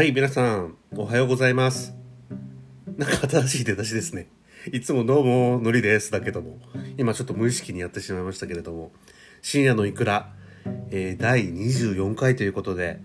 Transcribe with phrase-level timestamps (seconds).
[0.00, 1.94] はい、皆さん、おはようございます。
[2.96, 4.30] なんか新しい出だしですね。
[4.72, 6.10] いつもどうも、のりです。
[6.10, 6.58] だけども、
[6.96, 8.92] 今ちょっと無意識にやってしまいましたけれども、
[9.42, 10.32] 深夜のいくら、
[10.90, 12.98] えー第24回ということで、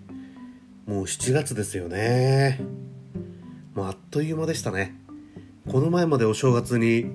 [0.86, 2.62] もう7月ですよね。
[3.74, 4.96] もうあっという間でしたね。
[5.68, 7.08] この前までお正月に、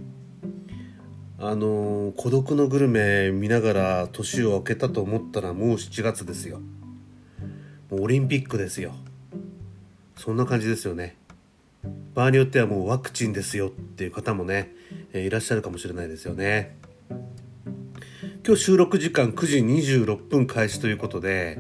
[1.38, 6.60] あのー孤独のグルメ見ながら年を明けたと思ったらもう7月ですよ。
[7.90, 8.92] もうオリンピックですよ。
[10.20, 11.16] そんな感じですよね。
[12.14, 14.70] 場合によってはもうワクチンですよっていう方もね、
[15.14, 16.76] えいらっしゃるかもしれないですよね。
[18.46, 21.58] 今日収録時間9時26分開始ということで、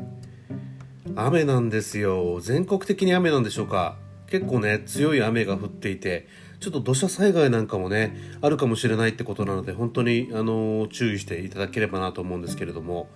[1.16, 2.38] 雨なんですよ。
[2.40, 3.96] 全国的に雨なんでしょうか。
[4.28, 6.28] 結構ね、強い雨が降っていて、
[6.60, 13.08] ちょっと土砂災害なんかもね、あるかもしれないってことなので、本当に、あの注意していただければなと思うんですけれども、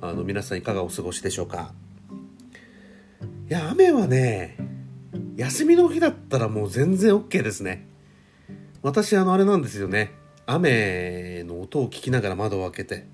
[0.00, 1.72] あの、皆さんいかがお過ごしでしょうか。
[3.48, 4.69] いや、雨はね、
[5.40, 7.88] 休みの日だったらもう全然 OK ですね。
[8.82, 10.12] 私、あの、あれなんですよね。
[10.44, 13.06] 雨の音を聞きながら窓を開けて、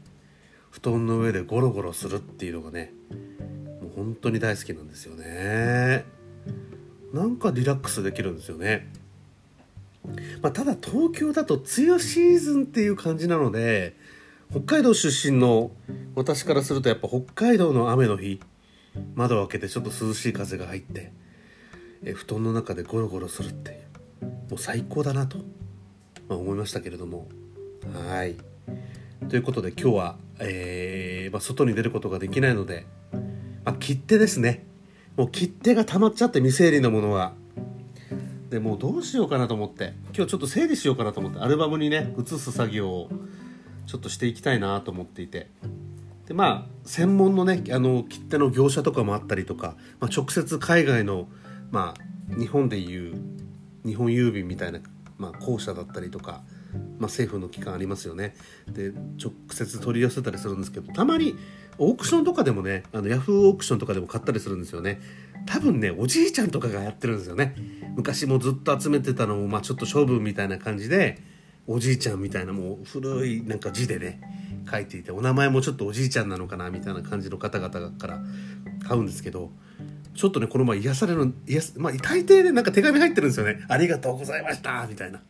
[0.72, 2.92] 布団の上でゴロゴロするっていうのがね、
[3.80, 6.04] もう本当に大好きなんですよね。
[7.12, 8.88] なんかリラックスできるんですよね。
[10.42, 13.94] まあ、ただ東京だと梅雨シーズンっていう感じなので、
[14.50, 15.70] 北海道出身の
[16.16, 18.40] 私からするとやっぱ北海道の雨の日、
[19.14, 21.12] 窓を開けてちょっと涼しい風が入って、
[22.06, 23.84] え布団の中でゴロゴロするって
[24.48, 25.38] もう最高だなと、
[26.28, 27.26] まあ、思いましたけれども。
[27.92, 28.36] はい。
[29.28, 32.86] ということで今日は、えーまあ、外に出ることができないので、
[33.64, 34.64] まあ、切手ですね。
[35.16, 37.32] もう切手が溜まっちゃって未整理のものが
[38.50, 43.08] でもうどうしようかなと思って今日ちょっと整理しようかなと思ってアルバムにね写す作業を
[43.86, 45.50] ちょっとしていきたいなと思っていて。
[46.26, 51.28] でまあ専門のねあの切手の業者とかもあったりとか、まあ、直接海外の
[51.70, 53.20] まあ日本でいう
[53.84, 54.80] 日本郵便みたいな、
[55.16, 58.34] まあ、公社だったりとか、まあ、政府の機関ありますよね。
[58.66, 61.36] で直接取り寄せたりするんですけどたまに
[61.78, 65.00] オークションとかでもねあのヤフーオークションとかでも買ったりするんですよね。
[65.46, 67.54] 多分ねおじいちゃんとかがやってるんですよね。
[67.94, 71.18] 昔もずっと集めてたのを、まあ、ちょっと勝負みたいな感じで
[71.66, 74.20] おじいちゃんみたいなもう古いなんか字でね
[74.70, 78.20] 書いていてお名前もちょっとおじいちゃんなのかなみたいな感じの方々から
[78.86, 79.50] 買うんですけど
[80.16, 83.64] ちょっとねこの前癒される癒すまあ大抵でなんか手紙入ってるんですよね。
[83.68, 85.20] ありがとうございましたみたいな。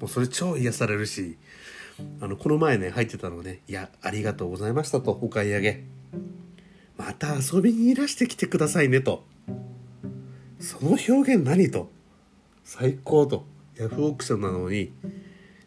[0.00, 1.36] もうそれ超癒されるし
[2.20, 5.84] あのこの前ね入ってたのねいやありがとうございましたとお買い上げ。
[6.96, 9.24] また遊びにいらしてきてくださいねと。
[10.60, 11.90] その表現何と。
[12.62, 13.46] 最高と。
[13.76, 14.92] ヤフーオークションなのに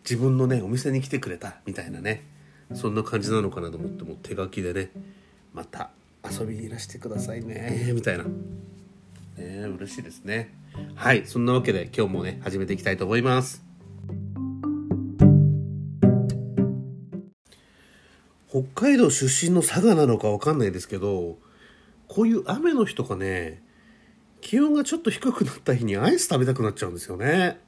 [0.04, 2.24] 自分のねお店に来てくれたみたいなね。
[2.74, 4.92] そんな感じなのかなと思っても手書きでね
[5.54, 5.92] また
[6.30, 7.92] 遊びにいらしてくださいね。
[7.94, 8.24] みたいな。
[8.24, 8.30] ね
[9.78, 10.54] 嬉しいですね。
[10.96, 13.64] はいそんなわけで今日もね始めていきたいと思います。
[18.50, 21.40] 北海道出身の佐賀なのかわかんないですけど
[22.08, 23.64] こういう雨の日とかね
[24.42, 27.60] 気温がちょっと低くなった日にアイス食べたくなっちゃうんですよね。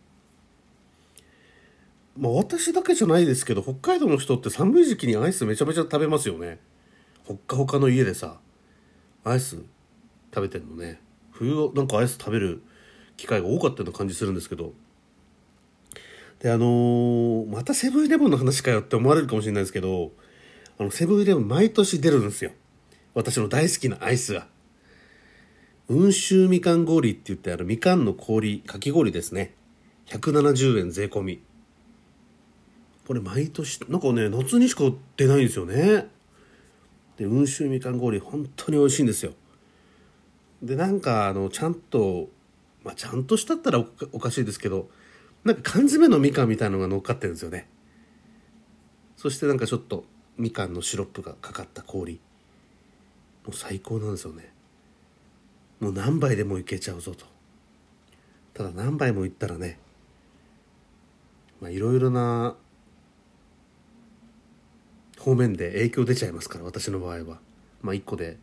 [2.17, 6.59] まあ私だけじゃないですけど北海道の人って寒い時期にアイスめちゃめちゃ食べますよね。
[7.23, 8.37] ほっかほかの家でさ。
[9.25, 9.57] アイス
[10.33, 11.01] 食べてんのね。
[11.31, 12.61] 冬はなんかアイス食べる
[13.17, 14.73] 機会が多かったような感じするんですけど。
[16.39, 20.11] であのーまたセブンイレブンの話かよって思われるかもしれないですけど
[20.77, 22.51] あのセブンイレブン毎年出るんですよ。
[23.15, 24.47] 私の大好きなアイスが。
[25.89, 29.55] 温州みかん氷って言ってあのみかんの氷かき氷ですね。
[30.07, 31.41] 170円税込み。
[33.07, 34.83] これ毎年なんかね夏にしか
[35.17, 36.09] 出ないんですよね。
[37.17, 39.33] で温州みかん氷本当に美味しいんですよ。
[40.61, 42.29] でなんかあのちゃんと
[42.83, 44.89] まあちゃんとしたったらおかしいですけど
[45.43, 47.67] なんか缶詰のみかんみたいのが乗っかってるんですよね。
[49.15, 50.05] そしてなんかちょっと
[50.37, 52.19] みかんのシロップがかかった氷。
[53.45, 54.51] もう最高なんですよね。
[55.79, 57.25] もう何杯でもいけちゃうぞと。
[58.55, 59.77] ただ何杯もいったらね
[61.59, 62.55] まあいろいろな
[65.25, 67.39] 方面で影響出ちゃいますから私の場合は。
[67.81, 68.37] まあ1個で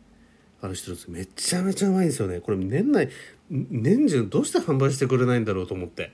[0.61, 2.41] あれしてるんですめちゃめちゃうまいんですよね。
[2.41, 3.09] これ年内
[3.49, 6.11] 年中どうして販売してくれないんだろうと思って。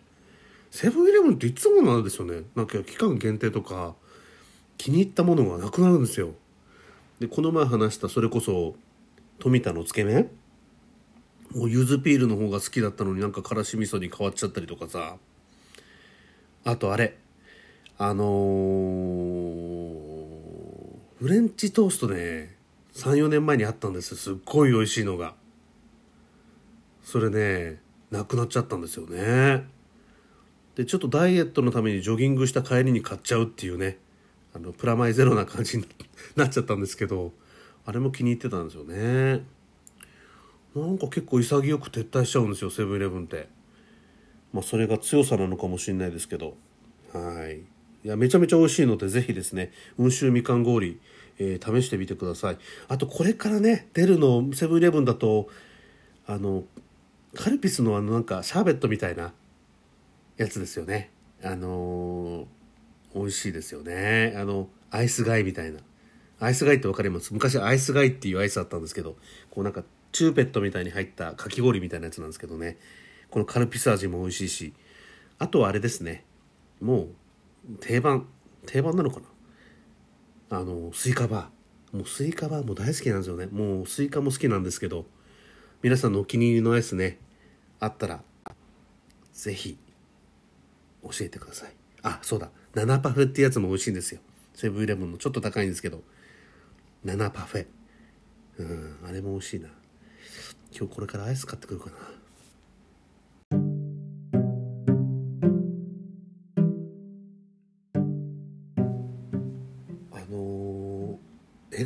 [0.69, 2.43] セブンイレブンっていつもなんですよね。
[2.55, 3.95] なんか期間限定とか
[4.77, 6.35] 気に入ったものがなくなるんですよ。
[7.19, 8.75] でこの前話したそれこそ
[9.39, 10.29] 富田のつけ麺？
[11.55, 15.17] もう柚子ピールの方が好きだったのになんかからし味噌に変わっちゃったりとかさ。
[16.63, 17.17] あとあれ。
[17.97, 19.38] あのー
[21.19, 22.55] フレンチトーストね
[22.93, 24.15] 34年前にあったんです。
[24.15, 25.35] すっごい美味しいのが。
[27.03, 29.65] それねなくなっちゃったんですよね。
[30.75, 33.97] でちょっとダイエットのためにジョギングした帰りに買っちゃうっていうね
[34.55, 35.85] あのプラマイゼロな感じに
[36.37, 37.33] なっちゃったんですけど
[37.85, 39.43] あれも気に入ってたんですよね。
[40.73, 43.49] なんか結構潔く撤退しちゃうんですよセブンイレブンって。
[44.53, 46.55] まあそれが強さなのかもしれないですけど。
[47.11, 47.78] はい。
[48.03, 50.99] いやめちゃめちゃ美味しいのでぜひですね温州みかん氷、
[51.37, 52.57] えー、試してみてください。
[52.87, 55.49] あとこれからね出るのセブンイレブンだと
[56.25, 56.63] あの
[57.35, 59.33] カルピスのあのなんかシャーベットみたいな
[60.37, 61.11] やつですよね。
[61.43, 64.33] あのー、美味しいですよね。
[64.37, 65.79] あのアイスガイみたいな。
[66.39, 67.33] アイスガイって分かります？
[67.33, 69.17] 昔アイスガイっていうアイスあったんですけど
[69.51, 72.77] こうなんかチューペットみたいに入ったかき氷みたいなやつなんですけどね。
[73.29, 74.73] このカルピス味も美味しいし。
[75.37, 76.23] あとはあれですね。
[76.81, 77.07] もう
[77.79, 78.27] 定番
[78.65, 79.19] 定番なのか
[80.49, 80.57] な？
[80.57, 81.97] あのスイカバー。
[81.97, 83.47] もうスイカバーも大好きなんですよね。
[83.47, 85.05] もうスイカも好きなんですけど
[85.81, 87.19] 皆さんのお気に入りのアイスね
[87.79, 88.23] あったら
[89.33, 89.77] 是非
[91.01, 91.73] 教えてください。
[92.03, 92.51] あそうだ。
[92.75, 94.21] 7パフェってやつも美味しいんですよ。
[94.53, 96.03] セブンイレブンのちょっと高いんですけど。
[97.05, 97.67] 7パフェ。
[98.57, 99.69] うんあれも美味しいな。
[100.77, 101.95] 今日これからアイス買ってくるかな。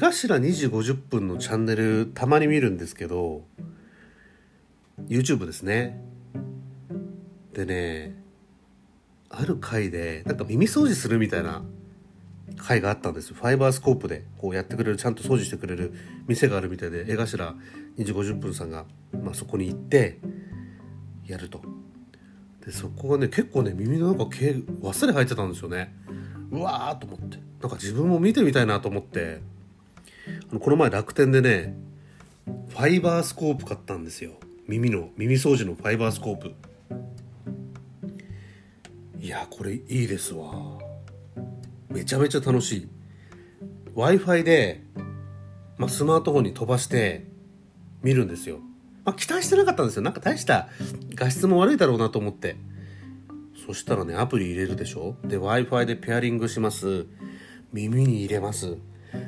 [0.04, 3.44] 江頭2時50分のチャンネルたまに見るんですけど
[5.08, 5.98] YouTube ですね。
[7.54, 8.14] でね
[9.30, 11.64] ある回でなんか耳掃除するみたいな
[12.58, 15.94] 回があったんですファイバースコープでこうやってくれるちゃんと掃除してくれる
[16.28, 17.56] 店があるみたいで江頭
[17.98, 18.84] 2時50分さんが、
[19.14, 20.20] まあ、そこに行って
[21.26, 21.62] やると。
[22.66, 25.96] でそこがね結構ね耳の中毛忘れ入ってたんですよね。
[26.52, 27.38] うわーと思って。
[27.62, 29.54] なんか自分も見てみたいなと思って。
[30.50, 31.76] あのこの前楽天でね
[32.70, 34.32] ファイバースコープ買ったんですよ。
[34.68, 36.54] 耳の耳掃除のファイバースコープ。
[39.20, 40.80] いやこれいいですわ。
[41.90, 42.88] めちゃめちゃ楽しい。
[43.96, 44.82] w i f i で、
[45.78, 47.26] まあ、スマートフォンに飛ばして
[48.02, 48.60] 見るんですよ、
[49.06, 50.02] まあ、期待してなかったんですよ。
[50.02, 50.68] なんか大した
[51.16, 52.56] 画質も悪いだろうなと思って。
[53.66, 55.16] そしたらねアプリ入れるでしょ？
[55.24, 57.06] で w i f i でペアリングします。
[57.72, 58.78] 耳に入れます。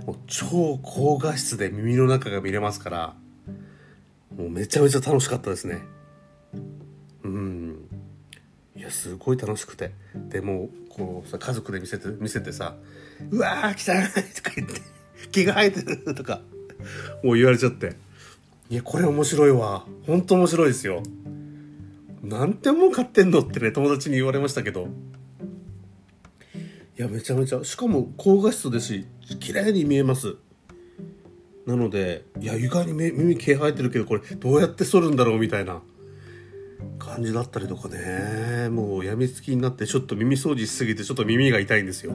[0.06, 3.16] もう超高画質で耳の中が見れますから
[4.36, 5.82] もうめちゃめちゃ楽しかったですね。
[7.24, 7.88] うん。
[8.76, 9.92] いやすごい楽しくて。
[10.30, 12.76] でもこうさ家族で見せて見せてさ
[13.32, 14.82] 「うわー汚い」とか言って
[15.32, 16.42] 「毛が生えてる」とか
[17.24, 17.96] もう言われちゃって。
[18.70, 19.86] いやこれ面白いわ。
[20.08, 21.04] ほんと面白いですよ。
[22.24, 24.88] なんてもん買ってんのってね友達に言われましたけど。
[26.98, 27.64] いやめちゃめちゃ。
[27.64, 29.06] しかも高画質ですし
[29.40, 30.36] 綺麗に見えます。
[31.66, 35.82] なのでいや意外に耳毛生えてるけどこれどうやって剃るんだろうみたいな。
[37.00, 38.70] 感じだったりとかね。
[38.70, 42.14] もうやみつきになってちょっと耳掃除しすぎてちょっと耳が痛いんですよ。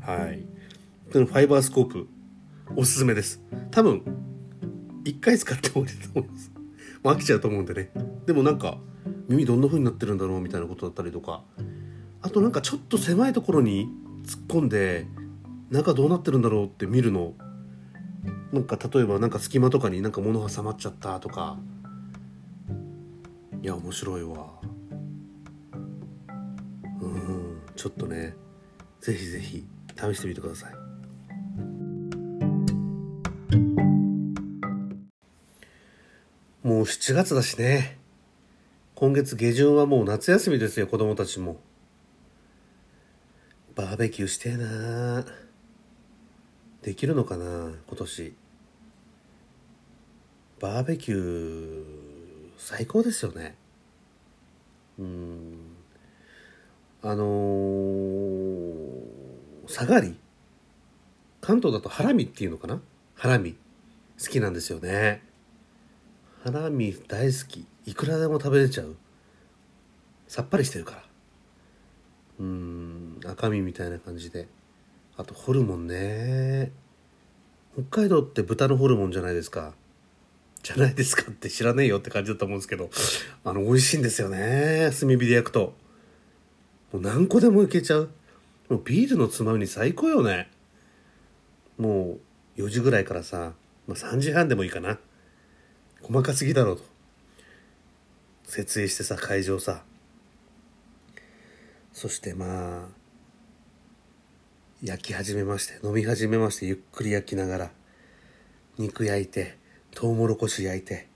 [0.00, 0.44] はい。
[1.12, 2.08] このファイバースコープ
[2.76, 3.40] おすすめです。
[3.70, 4.02] 多分
[5.04, 6.52] 1回使ってもいいと思います。
[7.02, 7.90] もう飽きちゃうと思うんでね。
[8.26, 8.78] でもなんか
[9.28, 11.44] 耳どんな風になってるんだろうみたいなことだったりとか。
[12.24, 13.86] あとなんかちょっと狭いところに
[14.24, 15.06] 突っ込んで
[15.70, 17.34] 中どうなってるんだろうって見るの。
[18.50, 21.58] なんか例えばなんか隙間とかになんか物挟まっちゃったとか。
[23.60, 24.46] いや面白いわ。
[27.02, 28.34] うんちょっとね。
[29.02, 30.74] ぜひぜひ試してみてください。
[36.66, 37.98] もう7月だしね。
[38.94, 41.60] 今月下旬はもう夏休みですよ子供たちも。
[43.94, 45.24] バーベキューしてえな。
[46.82, 48.34] できるのかな今年。
[50.58, 51.84] バーベキュー
[52.58, 53.54] 最高ですよね。
[54.98, 55.58] うん。
[57.04, 59.00] あのー、
[59.68, 60.16] 下がり
[61.40, 62.80] 関東だとハラミっていうのかな？
[63.14, 63.54] ハラミ。
[64.20, 65.22] 好きなんですよね。
[66.42, 67.64] ハラミ大好き。
[67.86, 68.96] いくらでも食べれちゃう。
[70.26, 71.04] さっぱりしてるから。
[72.40, 72.93] うん。
[73.26, 74.48] 赤身みたいな感じで
[75.16, 76.72] あとホルモンね
[77.74, 79.74] 北海道って豚のホルモンじゃないですか
[80.64, 82.88] じゃないですかって知らねえよって感じだと思うんですけど、
[83.44, 84.90] あの、美味しいんですよね。
[84.98, 85.74] 炭火で焼くと。
[86.90, 88.10] もう何個でもいけちゃう。
[88.70, 90.50] もうビールのつまみに最高よね。
[91.76, 92.16] も
[92.56, 93.52] う4時ぐらいからさ、
[93.86, 94.98] まあ、3時半でもいいかな。
[96.00, 96.84] 細かすぎだろうと。
[98.44, 99.84] 設営してさ、会場さ。
[101.92, 103.03] そしてまあ、
[104.84, 107.70] 焼き始めまして、飲み始めまして、ゆっくり焼きながら、
[108.78, 109.64] 肉焼いて、
[109.94, 111.06] トウモロコシ焼いて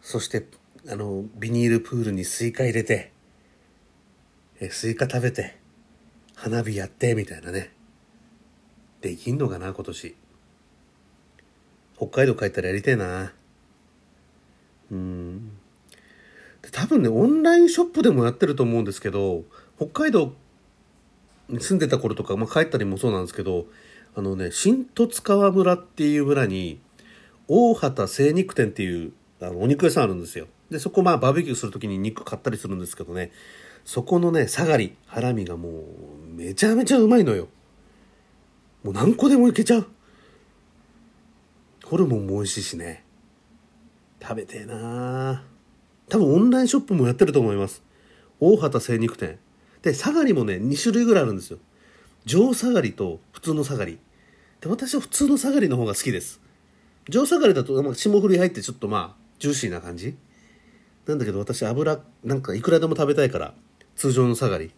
[0.00, 0.46] そして
[0.88, 3.12] あのビニールプールにスイカ入れて
[4.60, 5.56] えスイカ食べて
[6.34, 7.70] 花火やってみたいなね。
[9.00, 10.16] できんのかな今年。
[11.96, 13.32] 北海道帰ったらやりたいな。
[14.90, 15.52] うん。
[16.72, 19.44] 多分ねオンラインショップでもやってると思うんですけど
[19.76, 20.32] 北海道
[21.60, 23.66] 住んでた頃とか、まあ、帰ったりもそうなんですけど
[24.14, 26.80] あのね新十津川村っていう村に
[27.48, 30.46] 大畑精肉店っていうあのお肉屋さんあるんですよ。
[30.70, 33.30] でそこまあバーベキューする時に肉買ったりするんですけどね
[33.84, 35.72] そこのねサガリハラミがもう
[36.34, 37.48] めちゃめちゃうまいのよ。
[38.82, 39.86] もう何個でもいけちゃう。
[41.84, 43.04] ホルモンも美味しいしね。
[44.20, 45.44] 食べてえな
[46.08, 47.82] 多分オンラインショップもやってると思います。
[48.40, 49.38] 大畑精肉店。
[49.82, 51.58] でサガリもね2種類ぐらいあるんですよ。
[52.24, 53.98] 上サガリと普通のサガリ
[54.60, 56.40] で私は普通のサガリの方が好きです。
[57.08, 60.16] 上サガリだと、まあ、霜降り入ってちょっとまあジューシーな感じ。
[61.06, 63.54] なんだけど私油なんかいくらでも食べたいから
[63.96, 64.70] 通常のサガリ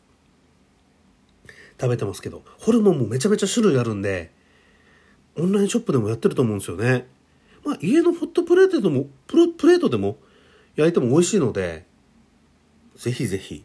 [1.78, 4.32] 食べてますけどホルモンもめちゃめちゃ種類あるんで
[5.36, 7.06] オンラインショップでもやってると思うんですよね。
[7.62, 10.16] まあ家のホットプレートでもププレートでも
[10.76, 11.84] 焼いても美味しいので
[12.96, 13.64] ぜひぜひ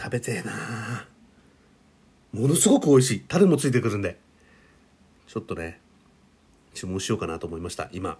[0.00, 1.06] 食べてえな。
[2.32, 3.20] ものすごく美味しい。
[3.26, 4.18] タレもついてくるんで。
[5.26, 5.80] ちょっとね
[6.72, 7.88] 注文しようかなと思いました。
[7.92, 8.18] 今。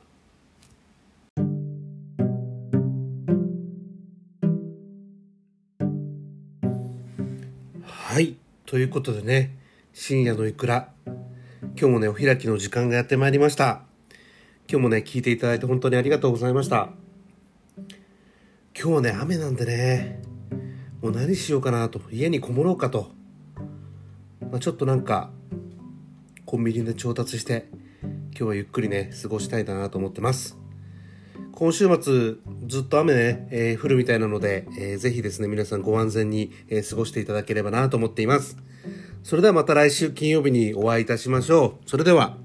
[7.84, 8.36] はい。
[8.66, 9.56] ということでね
[9.92, 10.88] 深夜のいくら。
[11.62, 13.82] 今日もねお開きの時間がやってまいりました。
[14.68, 16.90] 今日もね聞いていただいて本当にありがとうございました。
[18.76, 20.27] 今日はね雨なんでね
[21.00, 22.00] もう何しようかなと。
[22.10, 23.10] 家にこもろうかと、
[24.50, 25.30] まあ、ちょっとなんか
[26.44, 27.68] コンビニで調達して
[28.02, 30.56] 今日はゆっくりね過ごしたいなと思ってます。
[31.52, 32.34] 今週末
[32.66, 38.56] ずっと雨ね、えー、降るみたいなので、えー、ぜひですね皆さんご安全に、えー、過ごしていただければなと思っています。
[39.24, 41.88] それではまた来週金曜日にお会いいたしましょう。
[41.88, 42.36] それでは。